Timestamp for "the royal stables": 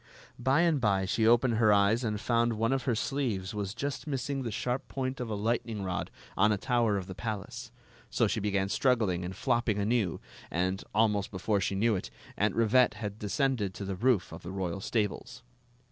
14.41-15.43